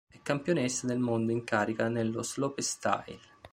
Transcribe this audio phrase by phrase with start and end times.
[0.09, 3.19] È campionessa del mondo in carica nello slopestyle.